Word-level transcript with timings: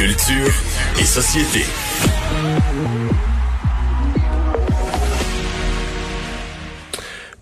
Culture 0.00 0.50
et 0.98 1.04
société. 1.04 1.62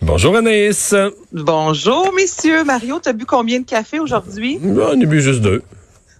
Bonjour 0.00 0.36
Anaïs. 0.36 0.94
Bonjour, 1.32 2.12
messieurs. 2.14 2.64
Mario, 2.64 2.98
t'as 3.02 3.12
bu 3.12 3.26
combien 3.26 3.60
de 3.60 3.64
café 3.66 3.98
aujourd'hui? 3.98 4.58
On 4.64 5.00
a 5.00 5.06
bu 5.06 5.20
juste 5.20 5.40
deux. 5.40 5.62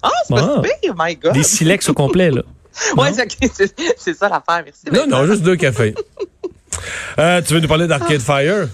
Ah, 0.03 0.11
c'est 0.27 0.35
pas 0.35 0.54
Ah. 0.59 0.63
si 0.65 0.71
pire, 0.83 0.95
my 0.99 1.17
God. 1.17 1.33
Des 1.33 1.43
silex 1.43 1.88
au 1.88 1.95
complet, 1.95 2.31
là. 2.31 2.43
Ouais, 2.97 3.13
c'est 3.13 3.23
ok, 3.25 3.51
c'est- 3.53 3.75
c'est 3.97 4.15
ça 4.15 4.29
l'affaire, 4.29 4.63
merci. 4.65 4.83
Non, 4.93 5.07
non, 5.09 5.27
juste 5.27 5.43
deux 5.43 5.57
cafés. 5.57 5.95
Euh, 7.19 7.43
tu 7.43 7.53
veux 7.53 7.59
nous 7.61 7.67
parler 7.67 7.89
d'Arcade 7.89 8.21
Fire? 8.21 8.69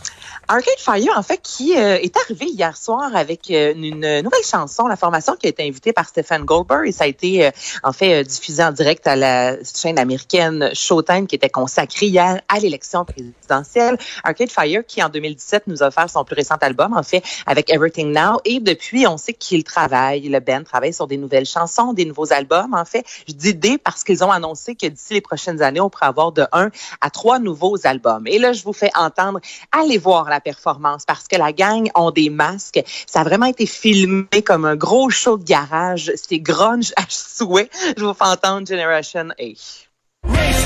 Arcade 0.49 0.79
Fire, 0.79 1.17
en 1.17 1.23
fait, 1.23 1.41
qui 1.43 1.77
euh, 1.77 1.97
est 1.97 2.15
arrivé 2.17 2.47
hier 2.47 2.77
soir 2.77 3.15
avec 3.15 3.51
euh, 3.51 3.73
une 3.75 4.21
nouvelle 4.21 4.45
chanson, 4.45 4.87
la 4.87 4.97
formation 4.97 5.37
qui 5.37 5.47
a 5.47 5.49
été 5.49 5.67
invitée 5.67 5.93
par 5.93 6.07
Stephen 6.07 6.45
Goldberg 6.45 6.87
et 6.87 6.93
ça 6.93 7.05
a 7.05 7.07
été, 7.07 7.47
euh, 7.47 7.51
en 7.83 7.93
fait, 7.93 8.25
diffusé 8.25 8.63
en 8.63 8.73
direct 8.73 9.07
à 9.07 9.17
la 9.17 9.57
chaîne 9.65 9.99
américaine 9.99 10.71
Showtime 10.75 11.27
qui 11.27 11.37
était 11.37 11.49
consacrée 11.49 12.07
hier 12.07 12.41
à 12.49 12.59
l'élection 12.59 13.05
présidentielle. 13.07 13.97
Arcade 14.23 14.51
Fire, 14.51 14.85
qui 14.87 15.03
en 15.03 15.09
2017 15.09 15.67
nous 15.67 15.83
a 15.83 15.87
offert 15.87 16.11
son 16.11 16.25
plus 16.25 16.35
récent 16.35 16.57
album, 16.61 16.93
en 16.93 17.03
fait, 17.03 17.23
avec 17.47 17.71
Everything 17.71 18.13
Now. 18.13 18.41
Et 18.45 18.61
depuis, 18.61 19.07
on 19.07 19.17
sait 19.17 19.33
qu'il 19.33 19.65
travaille, 19.65 20.29
le 20.29 20.41
band 20.41 20.63
travaille 20.65 20.93
sur 20.93 21.07
des 21.07 21.17
nouvelles 21.17 21.47
chansons, 21.47 21.95
des 21.95 22.05
nouveaux 22.05 22.33
albums. 22.33 22.75
En 22.75 22.85
fait, 22.85 23.05
je 23.27 23.33
dis 23.33 23.55
des 23.55 23.79
parce 23.79 24.05
qu'ils 24.05 24.23
ont 24.23 24.31
annoncé 24.31 24.75
que 24.75 24.87
d'ici 24.87 25.15
les 25.15 25.23
prochaines 25.23 25.63
années, 25.63 25.81
on 25.81 25.89
pourrait 25.89 26.07
avoir 26.07 26.33
de 26.33 26.45
un 26.53 26.71
à 27.01 27.09
trois 27.09 27.39
nouveaux 27.39 27.79
albums. 27.85 28.27
Et 28.27 28.39
là, 28.39 28.53
je 28.53 28.63
vous 28.63 28.75
fais 28.75 28.91
entendre, 28.95 29.41
allez 29.73 29.99
voir 29.99 30.29
performance 30.41 31.05
parce 31.07 31.29
que 31.29 31.37
la 31.37 31.53
gang 31.53 31.91
ont 31.95 32.11
des 32.11 32.31
masques. 32.31 32.83
Ça 33.07 33.21
a 33.21 33.25
vraiment 33.25 33.47
été 33.47 33.67
filmé 33.67 34.43
comme 34.45 34.65
un 34.65 34.77
gros 34.77 35.11
show 35.11 35.39
de 35.39 35.45
garage. 35.45 36.13
C'est 36.17 36.39
grunge 36.39 36.93
à 36.97 37.03
souhait. 37.09 37.71
Je 37.97 38.05
vous 38.05 38.15
fais 38.15 38.27
entendre 38.27 38.67
Generation 38.67 39.29
A. 39.39 40.64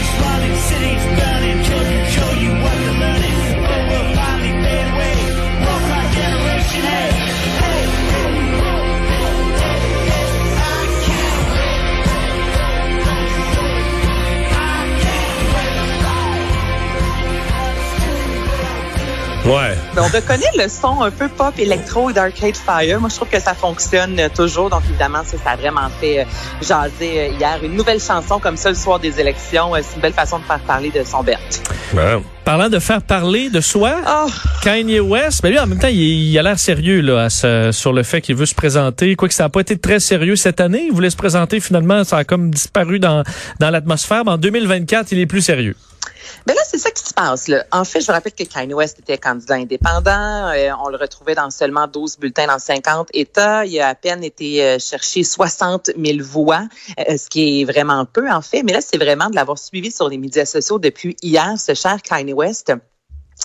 Ouais. 19.49 19.75
Mais 19.95 20.01
on 20.03 20.05
reconnaît 20.09 20.51
le 20.59 20.69
son 20.69 21.03
un 21.03 21.11
peu 21.11 21.29
pop 21.29 21.55
électro 21.59 22.13
d'Arcade 22.13 22.57
Fire. 22.57 23.01
Moi, 23.01 23.09
je 23.09 23.17
trouve 23.17 23.29
que 23.29 23.41
ça 23.41 23.55
fonctionne 23.55 24.19
euh, 24.21 24.29
toujours. 24.29 24.69
Donc, 24.69 24.83
évidemment, 24.89 25.23
ça, 25.25 25.37
ça 25.43 25.51
a 25.53 25.57
vraiment 25.57 25.89
fait 26.01 26.21
euh, 26.21 26.25
jaser 26.61 27.21
euh, 27.21 27.29
hier. 27.39 27.59
Une 27.63 27.75
nouvelle 27.75 28.01
chanson 28.01 28.39
comme 28.41 28.57
ça 28.59 28.69
le 28.69 28.75
soir 28.75 28.99
des 28.99 29.19
élections, 29.19 29.73
c'est 29.77 29.95
une 29.97 30.03
belle 30.03 30.13
façon 30.13 30.39
de 30.39 30.45
faire 30.45 30.61
parler 30.61 30.91
de 30.91 31.03
son. 31.03 31.25
Bon. 31.25 32.23
Parlant 32.45 32.69
de 32.69 32.79
faire 32.79 33.03
parler 33.03 33.49
de 33.51 33.61
soi, 33.61 33.97
Oh, 34.07 34.27
Kanye 34.63 35.01
West, 35.01 35.41
mais 35.43 35.51
lui, 35.51 35.59
en 35.59 35.67
même 35.67 35.79
temps, 35.79 35.89
il, 35.89 35.99
il 36.31 36.39
a 36.39 36.43
l'air 36.43 36.59
sérieux 36.59 37.01
là, 37.01 37.25
à 37.25 37.31
ce- 37.31 37.71
sur 37.73 37.93
le 37.93 38.03
fait 38.03 38.21
qu'il 38.21 38.37
veut 38.37 38.47
se 38.47 38.55
présenter. 38.55 39.17
Quoique 39.17 39.35
ça 39.35 39.45
n'a 39.45 39.49
pas 39.49 39.61
été 39.61 39.79
très 39.79 40.01
sérieux 40.01 40.37
cette 40.37 40.61
année. 40.61 40.85
Il 40.89 40.93
voulait 40.95 41.11
se 41.11 41.17
présenter, 41.17 41.61
finalement, 41.61 42.05
ça 42.05 42.19
a 42.19 42.25
comme 42.25 42.51
disparu 42.51 42.99
dans, 43.01 43.23
dans 43.61 43.71
l'atmosphère. 43.71 44.25
Mais 44.25 44.33
en 44.33 44.39
2024, 44.39 45.13
il 45.13 45.21
est 45.21 45.27
plus 45.27 45.43
sérieux. 45.43 45.75
Ben 46.47 46.55
là, 46.55 46.61
c'est 46.71 46.79
ça 46.79 46.91
En 47.21 47.85
fait, 47.85 48.01
je 48.01 48.07
vous 48.07 48.13
rappelle 48.13 48.33
que 48.33 48.45
Kanye 48.45 48.75
West 48.75 49.01
était 49.01 49.19
candidat 49.19 49.57
indépendant. 49.57 50.51
Euh, 50.51 50.71
on 50.85 50.89
le 50.89 50.97
retrouvait 50.97 51.35
dans 51.35 51.51
seulement 51.51 51.89
12 51.89 52.17
bulletins 52.19 52.47
dans 52.47 52.61
50 52.61 53.09
États. 53.13 53.65
Il 53.65 53.81
a 53.81 53.89
à 53.89 53.95
peine 53.97 54.23
été 54.23 54.63
euh, 54.63 54.79
chercher 54.79 55.25
60 55.25 55.91
000 55.97 56.19
voix, 56.21 56.69
euh, 57.01 57.17
ce 57.17 57.29
qui 57.29 57.61
est 57.61 57.65
vraiment 57.65 58.05
peu, 58.05 58.31
en 58.31 58.41
fait. 58.41 58.63
Mais 58.63 58.73
là, 58.73 58.81
c'est 58.81 58.99
vraiment 58.99 59.31
de 59.31 59.35
l'avoir 59.35 59.59
suivi 59.59 59.91
sur 59.91 60.09
les 60.09 60.17
médias 60.17 60.45
sociaux 60.45 60.79
depuis 60.79 61.17
hier, 61.21 61.59
ce 61.59 61.75
cher 61.75 62.01
Kanye 62.03 62.35
West. 62.35 62.73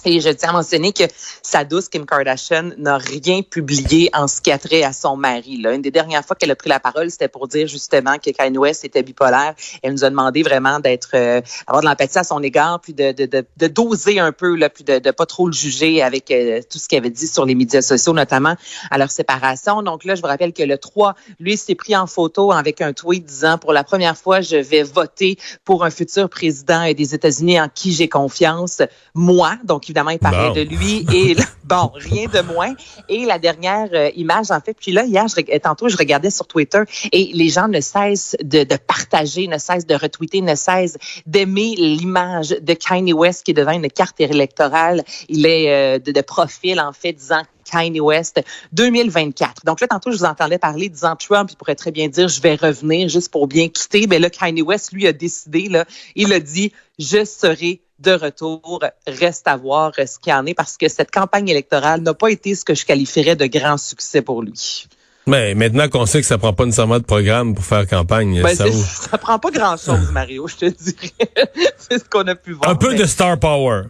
Et 0.06 0.20
je 0.20 0.30
tiens 0.30 0.50
à 0.50 0.54
mentionner 0.54 0.92
que 0.92 1.04
sa 1.42 1.64
douce 1.64 1.88
Kim 1.88 2.06
Kardashian 2.06 2.72
n'a 2.78 2.98
rien 2.98 3.42
publié 3.42 4.10
en 4.14 4.28
ce 4.28 4.42
qui 4.42 4.52
a 4.52 4.58
trait 4.58 4.84
à 4.84 4.92
son 4.92 5.16
mari. 5.16 5.62
Là. 5.62 5.74
Une 5.74 5.82
des 5.82 5.92
dernières 5.92 6.26
fois 6.26 6.36
qu'elle 6.36 6.52
a 6.52 6.56
pris 6.56 6.70
la 6.70 6.80
parole, 6.80 7.10
c'était 7.10 7.30
pour 7.30 7.48
dire 7.48 7.68
justement 7.68 8.18
que 8.18 8.30
Kanye 8.32 8.58
West 8.58 8.84
était 8.84 9.02
bipolaire. 9.04 9.56
Elle 9.82 9.94
nous 9.94 10.04
a 10.04 10.10
demandé 10.10 10.44
vraiment 10.44 10.80
d'être, 10.80 11.12
euh, 11.14 11.42
avoir 11.68 11.82
de 11.82 11.88
l'empathie 11.88 12.18
à 12.18 12.24
son 12.26 12.44
égard, 12.44 12.82
puis 12.82 12.94
de, 12.94 13.14
de, 13.14 13.26
de, 13.26 13.46
de 13.56 13.68
doser 13.68 14.20
un 14.20 14.34
peu, 14.34 14.56
là, 14.56 14.70
puis 14.70 14.84
de, 14.84 15.00
de 15.00 15.12
pas 15.12 15.26
trop 15.26 15.48
le 15.48 15.54
juger 15.54 16.02
avec 16.02 16.30
euh, 16.32 16.62
tout 16.70 16.80
ce 16.80 16.90
qu'il 16.90 16.98
avait 16.98 17.10
dit 17.10 17.28
sur 17.28 17.46
les 17.46 17.56
médias 17.56 17.82
sociaux, 17.82 18.14
notamment 18.14 18.56
à 18.92 18.98
leur 18.98 19.10
séparation. 19.10 19.84
Donc 19.84 20.04
là, 20.04 20.16
je 20.16 20.22
vous 20.22 20.28
rappelle 20.28 20.52
que 20.52 20.64
le 20.64 20.78
3, 20.78 21.16
lui, 21.40 21.56
s'est 21.56 21.76
pris 21.76 21.96
en 21.96 22.08
photo 22.08 22.52
avec 22.52 22.82
un 22.82 22.92
tweet 22.92 23.26
disant 23.26 23.58
pour 23.58 23.72
la 23.72 23.86
première 23.86 24.18
fois, 24.18 24.42
je 24.42 24.58
vais 24.58 24.84
voter 24.84 25.38
pour 25.64 25.86
un 25.86 25.90
futur 25.90 26.30
président 26.30 26.92
des 26.92 27.16
États-Unis 27.16 27.62
en 27.62 27.70
qui 27.70 27.94
j'ai 27.94 28.10
confiance, 28.10 28.82
moi. 29.14 29.56
Donc 29.64 29.83
évidemment, 29.84 30.12
il 30.12 30.20
parlait 30.20 30.50
Bon. 30.50 30.54
de 30.54 30.62
lui 30.62 31.06
et 31.14 31.36
bon, 31.64 31.92
rien 31.96 32.28
de 32.28 32.42
moins. 32.42 32.74
Et 33.10 33.26
la 33.26 33.40
dernière 33.40 33.90
euh, 33.94 34.10
image, 34.16 34.52
en 34.52 34.60
fait, 34.60 34.76
puis 34.80 34.92
là, 34.92 35.06
hier, 35.06 35.26
je, 35.28 35.58
tantôt, 35.60 35.90
je 35.90 35.98
regardais 35.98 36.30
sur 36.30 36.48
Twitter 36.48 36.82
et 37.12 37.32
les 37.34 37.50
gens 37.50 37.68
ne 37.68 37.80
cessent 37.80 38.36
de, 38.44 38.64
de 38.64 38.76
partager, 38.78 39.48
ne 39.48 39.58
cessent 39.58 39.86
de 39.86 39.96
retweeter, 39.96 40.42
ne 40.42 40.56
cessent 40.56 40.98
d'aimer 41.26 41.76
l'image 41.78 42.50
de 42.50 42.74
Kanye 42.74 43.14
West 43.14 43.46
qui 43.46 43.54
devient 43.54 43.76
une 43.76 43.90
carte 43.90 44.20
électorale. 44.20 45.04
Il 45.30 45.46
est 45.46 45.70
euh, 45.72 46.00
de, 46.00 46.12
de 46.12 46.22
profil, 46.22 46.80
en 46.80 46.92
fait, 46.92 47.14
disant 47.14 47.44
Kanye 47.64 48.00
West 48.00 48.42
2024. 48.74 49.66
Donc 49.66 49.82
là, 49.82 49.88
tantôt, 49.88 50.12
je 50.12 50.18
vous 50.18 50.26
entendais 50.26 50.58
parler 50.58 50.90
disant 50.90 51.16
Trump, 51.16 51.50
il 51.52 51.56
pourrait 51.56 51.76
très 51.76 51.92
bien 51.92 52.08
dire 52.08 52.28
je 52.28 52.42
vais 52.42 52.56
revenir 52.56 53.10
juste 53.10 53.32
pour 53.32 53.48
bien 53.48 53.70
quitter. 53.70 54.08
Mais 54.08 54.20
là, 54.20 54.30
Kanye 54.30 54.62
West, 54.62 54.92
lui, 54.92 55.08
a 55.08 55.14
décidé, 55.14 55.70
là, 55.70 55.86
il 56.16 56.32
a 56.34 56.40
dit 56.40 56.72
je 57.00 57.26
serai 57.26 57.82
de 58.04 58.12
retour. 58.12 58.84
Reste 59.08 59.48
à 59.48 59.58
voir 59.58 59.92
euh, 60.00 60.06
ce 60.06 60.20
qu'il 60.20 60.32
y 60.32 60.36
en 60.36 60.46
est 60.46 60.54
parce 60.54 60.78
que 60.78 60.88
cette 60.90 61.12
campagne 61.12 61.50
électorale 61.50 62.02
n'a 62.02 62.14
pas 62.14 62.30
été 62.30 62.54
ce 62.56 62.64
que 62.66 62.76
je 62.76 62.86
qualifierais 62.86 63.36
de 63.36 63.46
grand 63.46 63.78
succès 63.78 64.22
pour 64.22 64.42
lui. 64.42 64.88
Mais 65.26 65.56
maintenant 65.56 65.88
qu'on 65.88 66.06
sait 66.06 66.20
que 66.20 66.28
ça 66.28 66.38
prend 66.38 66.52
pas 66.54 66.66
nécessairement 66.66 67.00
de 67.00 67.06
programme 67.06 67.56
pour 67.56 67.64
faire 67.64 67.88
campagne, 67.88 68.42
Ben, 68.44 68.54
ça 68.56 68.66
c'est- 68.66 68.72
ouvre. 68.72 68.86
ça 69.12 69.18
prend 69.18 69.40
pas 69.40 69.52
grand-chose, 69.52 70.10
Mario, 70.12 70.48
je 70.48 70.56
te 70.58 70.66
dirais. 70.66 71.12
c'est 71.78 72.00
ce 72.00 72.04
qu'on 72.04 72.28
a 72.28 72.36
pu 72.36 72.52
voir. 72.54 72.70
Un 72.70 72.76
peu 72.76 72.92
mais- 72.92 72.98
de 73.00 73.06
star 73.06 73.40
power. 73.40 73.84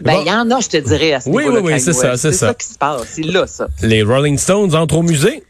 Ben, 0.00 0.14
Bon. 0.14 0.20
il 0.22 0.28
y 0.28 0.32
en 0.32 0.50
a, 0.50 0.60
je 0.60 0.68
te 0.68 0.76
dirais, 0.78 1.12
à 1.12 1.20
ce 1.20 1.28
Oui, 1.28 1.44
oui, 1.46 1.60
oui, 1.62 1.78
c'est 1.80 1.92
ça, 1.92 2.16
c'est 2.16 2.32
C'est 2.32 2.38
ça. 2.38 2.46
ça 2.48 2.54
qui 2.54 2.66
se 2.66 2.78
passe. 2.78 3.02
C'est 3.12 3.22
là, 3.22 3.46
ça. 3.46 3.68
Les 3.82 4.02
Rolling 4.02 4.38
Stones 4.38 4.74
entrent 4.74 4.96
au 4.98 5.02
musée. 5.02 5.44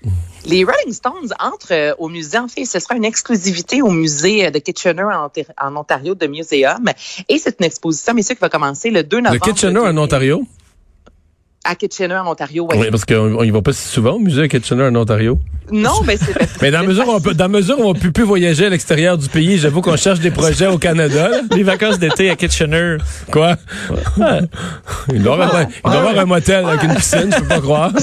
Les 0.47 0.65
Rolling 0.65 0.93
Stones 0.93 1.33
entrent 1.39 1.73
euh, 1.73 1.93
au 1.99 2.09
musée. 2.09 2.39
En 2.39 2.49
fait, 2.49 2.65
ce 2.65 2.78
sera 2.81 2.95
une 2.97 3.05
exclusivité 3.05 3.83
au 3.83 3.91
musée 3.91 4.51
de 4.51 4.59
Kitchener 4.59 5.03
en, 5.03 5.27
Ontar- 5.28 5.53
en 5.61 5.77
Ontario 5.77 6.15
de 6.15 6.27
Museum. 6.27 6.84
Et 7.28 7.39
c'est 7.39 7.56
une 7.61 7.67
exposition, 7.67 8.15
messieurs, 8.15 8.34
qui 8.34 8.41
va 8.41 8.49
commencer 8.49 8.91
le 8.91 9.03
2 9.03 9.17
Le 9.19 9.23
novembre. 9.25 9.45
Kitchener 9.45 9.81
en 9.81 9.97
Ontario? 9.99 10.43
À 11.62 11.75
Kitchener, 11.75 12.15
en 12.17 12.27
Ontario, 12.27 12.67
oui. 12.73 12.78
Oui, 12.81 12.87
parce 12.91 13.05
qu'on 13.05 13.37
on 13.37 13.43
y 13.43 13.51
va 13.51 13.61
pas 13.61 13.75
si 13.75 13.87
souvent 13.87 14.12
au 14.12 14.19
musée 14.19 14.45
à 14.45 14.49
Kitchener 14.49 14.84
en 14.84 14.97
Ontario. 14.97 15.39
Non, 15.71 16.01
mais 16.06 16.17
c'est... 16.17 16.34
Mais 16.62 16.71
dans 16.71 16.81
la 16.81 16.87
mesure 16.87 17.07
où 17.07 17.12
on 17.12 17.21
peut, 17.21 17.34
dans 17.34 17.51
mesure 17.51 17.78
où 17.78 17.84
on 17.84 17.93
peut 17.93 18.11
plus 18.11 18.25
voyager 18.25 18.65
à 18.65 18.71
l'extérieur 18.71 19.19
du 19.19 19.28
pays, 19.28 19.59
j'avoue 19.59 19.83
qu'on 19.83 19.97
cherche 19.99 20.21
des 20.21 20.31
projets 20.31 20.69
au 20.69 20.78
Canada. 20.78 21.28
là. 21.28 21.41
Les 21.55 21.62
vacances 21.62 21.99
d'été 21.99 22.31
à 22.31 22.37
Kitchener. 22.37 22.97
Quoi? 23.31 23.57
Il 25.12 25.22
doit 25.22 25.33
y 25.37 25.41
avoir, 25.43 25.55
un- 25.55 25.65
il 25.67 25.83
doit 25.83 25.95
y 25.95 25.97
avoir 25.99 26.19
un 26.19 26.25
motel 26.25 26.65
avec 26.65 26.83
une 26.83 26.95
piscine, 26.95 27.31
je 27.31 27.41
peux 27.41 27.49
pas 27.49 27.61
croire. 27.61 27.93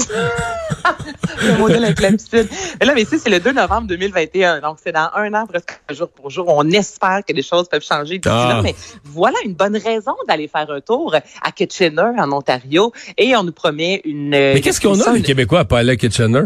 le 1.42 1.58
modèle 1.58 1.84
avec 1.84 2.00
la 2.00 2.12
piscine. 2.12 2.48
Mais 2.80 2.86
là, 2.86 2.94
mais 2.94 3.02
ici, 3.02 3.18
c'est 3.18 3.30
le 3.30 3.40
2 3.40 3.52
novembre 3.52 3.86
2021. 3.88 4.60
Donc, 4.60 4.78
c'est 4.82 4.92
dans 4.92 5.10
un 5.14 5.32
an, 5.34 5.46
presque 5.46 5.80
jour 5.90 6.08
pour 6.08 6.30
jour. 6.30 6.46
On 6.48 6.68
espère 6.70 7.20
que 7.26 7.32
les 7.32 7.42
choses 7.42 7.68
peuvent 7.68 7.84
changer 7.84 8.18
d'ici 8.18 8.28
Ah. 8.34 8.48
là. 8.56 8.62
Mais 8.62 8.74
voilà 9.04 9.36
une 9.44 9.54
bonne 9.54 9.76
raison 9.76 10.14
d'aller 10.28 10.48
faire 10.48 10.70
un 10.70 10.80
tour 10.80 11.14
à 11.42 11.52
Kitchener, 11.52 12.12
en 12.18 12.32
Ontario. 12.32 12.92
Et 13.16 13.34
on 13.36 13.42
nous 13.44 13.52
promet 13.52 14.00
une... 14.04 14.30
Mais 14.30 14.60
qu'est-ce 14.60 14.80
qu'on 14.80 15.00
a, 15.00 15.12
les 15.12 15.22
Québécois, 15.22 15.60
à 15.60 15.64
pas 15.64 15.78
aller 15.78 15.92
à 15.92 15.96
Kitchener? 15.96 16.44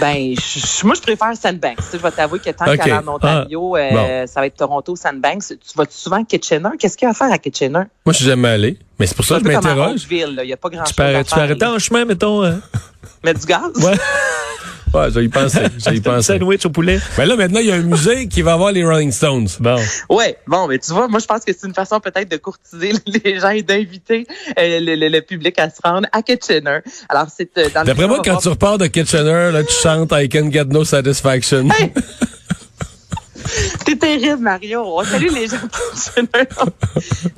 Ben, 0.00 0.34
je- 0.34 0.86
moi, 0.86 0.94
je 0.94 1.00
préfère 1.02 1.36
Sandbanks. 1.36 1.78
Je 1.92 1.98
vais 1.98 2.10
t'avouer 2.10 2.38
que 2.38 2.50
tant 2.50 2.70
Ok. 2.72 2.78
qu'à 2.78 3.02
en 3.02 3.08
Ontario, 3.08 3.76
euh, 3.76 3.90
Bon. 3.90 4.26
ça 4.26 4.40
va 4.40 4.46
être 4.46 4.56
Toronto, 4.56 4.96
Sandbanks. 4.96 5.48
Tu 5.48 5.56
vas 5.76 5.84
souvent 5.90 6.22
à 6.22 6.24
Kitchener? 6.24 6.70
Qu'est-ce 6.78 6.96
qu'il 6.96 7.06
y 7.06 7.08
a 7.08 7.10
à 7.10 7.14
faire 7.14 7.30
à 7.30 7.38
Kitchener? 7.38 7.84
Moi, 8.06 8.12
je 8.12 8.12
suis 8.12 8.24
jamais 8.24 8.48
allé. 8.48 8.78
Mais 8.98 9.06
c'est 9.06 9.14
pour 9.16 9.24
ça 9.24 9.38
que 9.38 9.44
je 9.44 9.48
m'interroge. 9.52 10.02
Oakville, 10.02 10.34
là. 10.34 10.44
Il 10.44 10.46
n'y 10.46 10.52
a 10.52 10.56
pas 10.56 10.70
Tu 10.70 10.76
grand-chose 10.76 10.94
peux, 10.94 11.02
arrêter 11.40 11.66
en 11.66 11.78
chemin, 11.78 12.04
mettons, 12.04 12.42
euh, 12.42 12.54
Mettre 13.24 13.40
du 13.40 13.46
gaz? 13.46 13.70
Ouais. 13.84 13.92
Ouais, 14.94 15.08
j'ai 15.12 15.22
y 15.24 15.28
pensé. 15.28 15.58
J'ai 15.78 16.00
pensé. 16.00 16.34
sandwich 16.38 16.66
au 16.66 16.70
poulet. 16.70 16.98
Mais 17.16 17.24
là, 17.26 17.34
maintenant, 17.36 17.60
il 17.60 17.66
y 17.66 17.72
a 17.72 17.76
un 17.76 17.82
musée 17.82 18.28
qui 18.28 18.42
va 18.42 18.52
avoir 18.54 18.72
les 18.72 18.84
Rolling 18.84 19.10
Stones. 19.10 19.48
Bon. 19.60 19.76
Ouais, 20.10 20.36
bon, 20.46 20.66
mais 20.68 20.78
tu 20.78 20.92
vois, 20.92 21.08
moi, 21.08 21.18
je 21.20 21.26
pense 21.26 21.44
que 21.44 21.52
c'est 21.52 21.66
une 21.66 21.74
façon 21.74 21.98
peut-être 22.00 22.30
de 22.30 22.36
courtiser 22.36 22.92
les 23.24 23.40
gens 23.40 23.50
et 23.50 23.62
d'inviter 23.62 24.26
euh, 24.58 24.80
le, 24.80 24.94
le- 24.96 25.08
le 25.08 25.20
public 25.20 25.58
à 25.58 25.70
se 25.70 25.76
rendre 25.82 26.06
à 26.12 26.22
Kitchener. 26.22 26.80
Alors, 27.08 27.26
c'est 27.34 27.50
euh, 27.58 27.68
dans 27.74 27.80
le 27.80 27.86
D'après 27.86 28.06
moi, 28.06 28.20
quand 28.24 28.36
tu 28.36 28.48
repars 28.48 28.78
de 28.78 28.86
Kitchener, 28.86 29.50
là, 29.52 29.62
tu 29.64 29.74
chantes 29.74 30.12
I 30.12 30.28
can 30.28 30.50
get 30.50 30.64
no 30.66 30.84
satisfaction. 30.84 31.68
T'es 33.92 33.98
terrible, 33.98 34.42
Mario. 34.42 34.82
On 34.86 35.04
salue 35.04 35.28
les 35.34 35.48
gens 35.48 35.56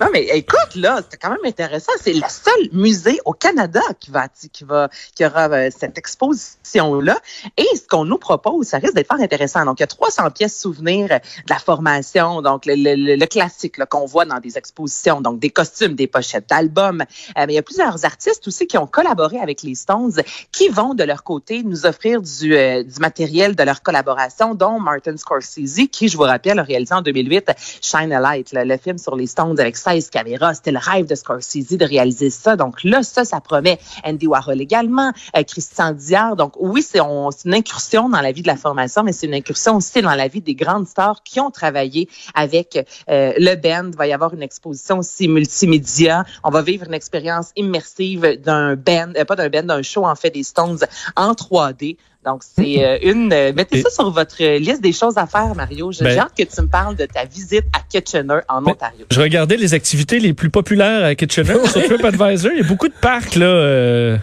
Non, 0.00 0.06
mais 0.12 0.22
écoute, 0.34 0.76
là, 0.76 1.00
c'est 1.10 1.16
quand 1.16 1.30
même 1.30 1.44
intéressant. 1.44 1.90
C'est 2.00 2.12
le 2.12 2.22
seul 2.28 2.68
musée 2.72 3.18
au 3.24 3.32
Canada 3.32 3.80
qui 3.98 4.12
va, 4.12 4.28
qui 4.28 4.62
va, 4.62 4.88
qui 5.16 5.26
aura 5.26 5.48
euh, 5.48 5.70
cette 5.76 5.98
exposition-là. 5.98 7.18
Et 7.56 7.66
ce 7.74 7.82
qu'on 7.88 8.04
nous 8.04 8.18
propose, 8.18 8.68
ça 8.68 8.78
risque 8.78 8.94
d'être 8.94 9.08
fort 9.08 9.20
intéressant. 9.20 9.64
Donc, 9.64 9.80
il 9.80 9.82
y 9.82 9.84
a 9.84 9.88
300 9.88 10.30
pièces 10.30 10.56
souvenirs 10.60 11.08
de 11.08 11.50
la 11.50 11.58
formation. 11.58 12.40
Donc, 12.40 12.66
le, 12.66 12.74
le, 12.76 13.16
le 13.16 13.26
classique 13.26 13.84
qu'on 13.86 14.06
voit 14.06 14.24
dans 14.24 14.38
des 14.38 14.56
expositions. 14.56 15.20
Donc, 15.20 15.40
des 15.40 15.50
costumes, 15.50 15.94
des 15.94 16.06
pochettes 16.06 16.48
d'albums. 16.48 17.00
Euh, 17.36 17.44
mais 17.46 17.54
il 17.54 17.56
y 17.56 17.58
a 17.58 17.62
plusieurs 17.62 18.04
artistes 18.04 18.46
aussi 18.46 18.68
qui 18.68 18.78
ont 18.78 18.86
collaboré 18.86 19.40
avec 19.40 19.62
les 19.62 19.74
Stones 19.74 20.22
qui 20.52 20.68
vont, 20.68 20.94
de 20.94 21.02
leur 21.02 21.24
côté, 21.24 21.64
nous 21.64 21.84
offrir 21.84 22.22
du, 22.22 22.54
euh, 22.54 22.84
du 22.84 23.00
matériel 23.00 23.56
de 23.56 23.62
leur 23.64 23.82
collaboration, 23.82 24.54
dont 24.54 24.78
Martin 24.78 25.16
Scorsese, 25.16 25.88
qui, 25.90 26.06
je 26.06 26.16
vous 26.16 26.22
rappelle, 26.22 26.43
a 26.50 26.62
réalisé 26.62 26.94
en 26.94 27.02
2008 27.02 27.52
Shine 27.80 28.12
a 28.12 28.20
Light, 28.20 28.52
le, 28.52 28.64
le 28.64 28.76
film 28.76 28.98
sur 28.98 29.16
les 29.16 29.26
Stones 29.26 29.58
avec 29.58 29.76
16 29.76 30.10
caméras. 30.10 30.54
C'était 30.54 30.72
le 30.72 30.78
rêve 30.78 31.06
de 31.06 31.14
Scorsese 31.14 31.76
de 31.76 31.84
réaliser 31.84 32.30
ça. 32.30 32.56
Donc 32.56 32.82
là, 32.84 33.02
ça, 33.02 33.24
ça 33.24 33.40
promet. 33.40 33.78
Andy 34.04 34.26
Warhol 34.26 34.60
également, 34.60 35.12
euh, 35.36 35.42
Christian 35.42 35.92
Dior. 35.92 36.36
Donc 36.36 36.54
oui, 36.58 36.82
c'est 36.82 37.00
une 37.00 37.54
incursion 37.54 38.08
dans 38.08 38.20
la 38.20 38.32
vie 38.32 38.42
de 38.42 38.46
la 38.46 38.56
formation, 38.56 39.02
mais 39.02 39.12
c'est 39.12 39.26
une 39.26 39.34
incursion 39.34 39.76
aussi 39.76 40.02
dans 40.02 40.14
la 40.14 40.28
vie 40.28 40.40
des 40.40 40.54
grandes 40.54 40.86
stars 40.86 41.22
qui 41.22 41.40
ont 41.40 41.50
travaillé 41.50 42.08
avec 42.34 42.76
euh, 43.08 43.32
le 43.38 43.54
band. 43.56 43.90
Il 43.92 43.96
va 43.96 44.06
y 44.06 44.12
avoir 44.12 44.34
une 44.34 44.42
exposition 44.42 44.98
aussi 44.98 45.28
multimédia. 45.28 46.24
On 46.42 46.50
va 46.50 46.62
vivre 46.62 46.86
une 46.86 46.94
expérience 46.94 47.50
immersive 47.56 48.40
d'un 48.42 48.76
band, 48.76 49.12
euh, 49.16 49.24
pas 49.24 49.36
d'un 49.36 49.48
band, 49.48 49.64
d'un 49.64 49.82
show 49.82 50.04
en 50.04 50.14
fait 50.14 50.30
des 50.30 50.42
Stones 50.42 50.78
en 51.16 51.32
3D. 51.32 51.96
Donc, 52.24 52.42
c'est 52.42 52.84
euh, 52.84 52.98
une. 53.02 53.32
euh, 53.32 53.52
mettez 53.54 53.78
Et- 53.78 53.82
ça 53.82 53.90
sur 53.90 54.10
votre 54.10 54.36
euh, 54.42 54.58
liste 54.58 54.80
des 54.80 54.92
choses 54.92 55.18
à 55.18 55.26
faire, 55.26 55.54
Mario. 55.54 55.92
J'ai 55.92 56.04
Ben- 56.04 56.18
hâte 56.18 56.32
que 56.36 56.42
tu 56.42 56.60
me 56.62 56.66
parles 56.68 56.96
de 56.96 57.04
ta 57.06 57.24
visite 57.24 57.64
à 57.72 57.80
Kitchener, 57.88 58.40
en 58.48 58.62
Ben, 58.62 58.72
Ontario. 58.72 59.04
Je 59.10 59.20
regardais 59.20 59.56
les 59.56 59.74
activités 59.74 60.18
les 60.20 60.32
plus 60.32 60.50
populaires 60.50 61.04
à 61.04 61.14
Kitchener 61.14 61.54
sur 61.66 61.82
TripAdvisor. 61.84 62.52
Il 62.52 62.58
y 62.62 62.64
a 62.64 62.66
beaucoup 62.68 62.88
de 62.88 62.94
parcs, 63.00 63.36
là, 63.36 63.46
euh, 63.46 64.16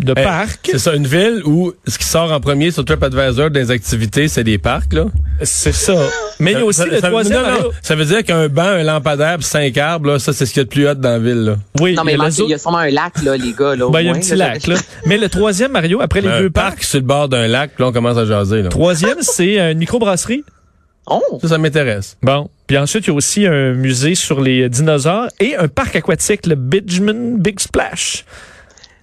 de 0.00 0.14
Eh, 0.16 0.22
parcs. 0.22 0.68
C'est 0.70 0.78
ça, 0.78 0.94
une 0.94 1.06
ville 1.06 1.42
où 1.44 1.72
ce 1.86 1.98
qui 1.98 2.04
sort 2.04 2.32
en 2.32 2.40
premier 2.40 2.70
sur 2.70 2.84
TripAdvisor 2.84 3.50
des 3.50 3.70
activités, 3.70 4.28
c'est 4.28 4.44
des 4.44 4.58
parcs, 4.58 4.92
là. 4.92 5.06
C'est 5.42 5.72
ça. 5.72 5.94
Mais 6.40 6.52
il 6.52 6.58
y 6.58 6.60
a 6.60 6.64
aussi 6.64 6.80
Ça- 6.80 6.86
le 6.86 6.98
ça- 7.00 7.08
troisième. 7.08 7.42
non, 7.42 7.46
non, 7.48 7.52
Mario. 7.54 7.72
ça 7.82 7.94
veut 7.94 8.04
dire 8.04 8.24
qu'un 8.24 8.48
banc, 8.48 8.62
un 8.62 8.82
lampadaire, 8.82 9.36
puis 9.38 9.46
cinq 9.46 9.76
arbres, 9.78 10.12
là, 10.12 10.18
ça, 10.18 10.32
c'est 10.32 10.46
ce 10.46 10.52
qu'il 10.52 10.60
y 10.60 10.62
a 10.62 10.64
de 10.64 10.68
plus 10.70 10.88
hot 10.88 10.94
dans 10.94 11.08
la 11.10 11.18
ville, 11.18 11.44
là. 11.44 11.56
Oui, 11.80 11.94
Non, 11.94 12.04
mais 12.04 12.12
il 12.14 12.18
y 12.18 12.22
a 12.22 12.28
il, 12.28 12.50
y 12.50 12.54
a 12.54 12.58
sûrement 12.58 12.78
un 12.78 12.90
lac, 12.90 13.22
là, 13.22 13.36
les 13.36 13.52
gars. 13.52 13.74
Là, 13.76 13.88
Ben, 13.90 14.00
il 14.00 14.06
y 14.06 14.08
a 14.08 14.12
un 14.12 14.18
petit 14.18 14.34
là. 14.36 14.52
lac, 14.52 14.66
là. 14.66 14.76
Mais 15.06 15.18
le 15.18 15.28
troisième, 15.28 15.72
Mario, 15.72 16.00
après 16.00 16.20
les 16.20 16.28
un 16.28 16.40
deux 16.40 16.50
parc 16.50 16.68
parcs. 16.76 16.84
sur 16.84 16.98
le 16.98 17.04
bord 17.06 17.28
d'un 17.28 17.46
lac, 17.48 17.78
là, 17.78 17.86
on 17.88 17.92
commence 17.92 18.16
à 18.18 18.24
jaser, 18.26 18.62
là. 18.62 18.68
Troisième, 18.68 19.18
c'est 19.20 19.58
une 19.72 19.78
microbrasserie. 19.78 20.44
Oh! 21.08 21.22
Ça, 21.40 21.48
ça 21.50 21.58
m'intéresse. 21.58 22.16
Bon. 22.22 22.50
Puis 22.66 22.76
ensuite, 22.76 23.04
il 23.06 23.10
y 23.10 23.12
a 23.12 23.14
aussi 23.14 23.46
un 23.46 23.74
musée 23.74 24.16
sur 24.16 24.40
les 24.40 24.68
dinosaures 24.68 25.28
et 25.38 25.54
un 25.54 25.68
parc 25.68 25.94
aquatique, 25.94 26.46
le 26.46 26.56
Bidgeman 26.56 27.38
Big 27.38 27.60
Splash. 27.60 28.24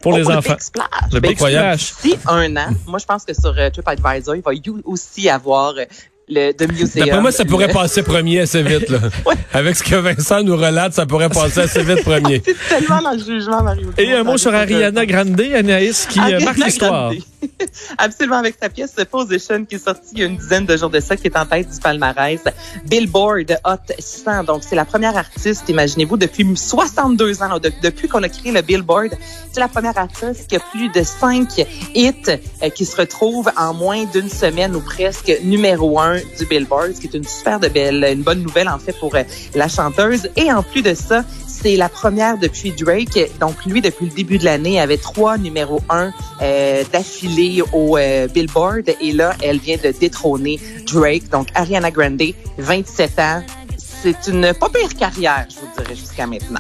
Pour 0.04 0.14
Oh, 0.14 0.18
les 0.18 0.24
le 0.24 0.30
enfants. 0.30 0.50
Big 0.54 0.60
Splash. 0.62 0.88
Le 1.14 1.20
Big. 1.20 1.38
Splash. 1.38 1.94
D'ici 2.04 2.18
un 2.28 2.56
an, 2.58 2.68
moi, 2.86 3.00
je 3.00 3.06
pense 3.06 3.24
que 3.26 3.34
sur 3.34 3.56
euh, 3.58 3.70
TripAdvisor, 3.72 4.36
il 4.36 4.42
va 4.44 4.54
y 4.54 4.62
aussi 4.86 5.30
avoir 5.30 5.74
euh, 5.78 5.86
le 6.30 6.52
The 6.52 6.70
Museum. 6.72 7.06
D'après 7.06 7.22
moi, 7.22 7.32
ça 7.32 7.46
pourrait 7.46 7.68
Le- 7.68 7.74
passer 7.74 8.04
premier 8.04 8.42
assez 8.42 8.62
vite, 8.64 8.90
là. 8.90 9.00
Ouais. 9.26 9.36
Avec 9.54 9.76
ce 9.76 9.84
que 9.84 9.96
Vincent 9.96 10.44
nous 10.44 10.56
relate, 10.58 10.94
ça 10.94 11.06
pourrait 11.06 11.30
passer 11.30 11.62
assez 11.62 11.84
vite 11.84 12.04
premier. 12.06 12.42
C'est 12.46 12.56
tellement 12.70 13.02
dans 13.02 13.12
le 13.12 13.20
jugement, 13.24 13.64
Mario. 13.64 13.90
Et 13.98 14.12
un 14.14 14.24
mot 14.24 14.38
sur 14.38 14.54
Ariana 14.54 15.06
Grande, 15.06 15.40
Anaïs, 15.40 16.06
qui 16.06 16.20
euh, 16.20 16.24
Ariana 16.24 16.46
marque 16.46 16.58
l'histoire. 16.58 17.12
Absolument, 17.98 18.38
avec 18.38 18.56
sa 18.62 18.70
pièce 18.70 18.94
Position 19.10 19.66
qui 19.66 19.76
est 19.76 19.84
sortie 19.84 20.10
il 20.14 20.20
y 20.20 20.24
a 20.24 20.26
une 20.26 20.38
dizaine 20.38 20.66
de 20.66 20.76
jours 20.78 20.90
de 20.90 21.00
ça, 21.00 21.16
qui 21.16 21.28
est 21.28 21.38
en 21.38 21.46
tête 21.46 21.70
du 21.70 21.80
palmarès. 21.80 22.40
Billboard 22.86 23.58
Hot 23.66 23.94
100. 24.00 24.44
Donc, 24.46 24.64
c'est 24.64 24.76
la 24.76 24.86
première 24.86 25.16
artiste, 25.18 25.64
imaginez-vous, 25.68 26.18
depuis 26.18 26.46
62 26.56 27.42
ans, 27.44 27.60
de- 27.60 27.72
depuis 27.82 28.08
qu'on 28.08 28.24
a 28.24 28.30
créé 28.30 28.52
le 28.52 28.62
Billboard. 28.62 29.12
C'est 29.52 29.60
la 29.60 29.68
première 29.68 29.98
artiste 29.98 30.48
qui 30.48 30.56
a 30.56 30.60
plus 30.72 30.90
de 30.90 31.04
5 31.04 31.66
hits 31.96 32.14
euh, 32.28 32.70
qui 32.70 32.86
se 32.86 32.96
retrouvent 32.96 33.52
en 33.58 33.74
moins 33.74 34.06
d'une 34.06 34.30
semaine 34.30 34.76
ou 34.76 34.82
presque 34.82 35.32
numéro 35.44 36.00
un 36.00 36.18
du 36.40 36.46
Billboard, 36.50 36.94
ce 36.96 37.02
qui 37.02 37.08
est 37.08 37.14
une 37.18 37.24
super 37.28 37.60
de 37.60 37.68
belle, 37.68 38.04
une 38.14 38.24
bonne 38.24 38.42
nouvelle 38.42 38.70
en 38.70 38.80
fait 38.80 38.94
pour 39.00 39.16
euh, 39.16 39.24
la 39.56 39.68
chanteuse. 39.68 40.30
Et 40.36 40.52
en 40.52 40.64
plus 40.64 40.82
de 40.82 40.94
ça, 40.94 41.24
c'est 41.64 41.78
la 41.78 41.88
première 41.88 42.38
depuis 42.38 42.72
Drake. 42.72 43.18
Donc 43.40 43.66
lui, 43.66 43.82
depuis 43.82 44.06
le 44.06 44.12
début 44.12 44.38
de 44.38 44.44
l'année, 44.44 44.82
avait 44.82 44.98
trois 44.98 45.38
numéros 45.38 45.82
un 45.90 46.12
euh, 46.42 46.84
d'affilée 46.92 47.64
au 47.72 47.98
euh, 47.98 48.28
Billboard. 48.28 48.90
Et 49.00 49.14
là, 49.14 49.34
elle 49.42 49.60
vient 49.60 49.78
de 49.78 49.92
détrôner 49.98 50.60
Drake. 50.86 51.30
Donc 51.30 51.48
Ariana 51.56 51.90
Grande, 51.90 52.22
27 52.58 53.20
ans. 53.20 53.44
C'est 53.78 54.28
une 54.28 54.54
pas 54.54 54.70
pire 54.70 54.94
carrière, 55.00 55.48
je 55.50 55.56
vous 55.56 55.70
dirais, 55.78 55.96
jusqu'à 55.96 56.28
maintenant. 56.28 56.60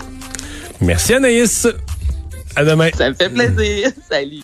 Merci, 0.79 1.13
Anaïs. 1.15 1.67
À 2.55 2.63
demain. 2.63 2.89
Ça 2.97 3.09
me 3.09 3.15
fait 3.15 3.29
plaisir. 3.29 3.89
Salut. 4.09 4.39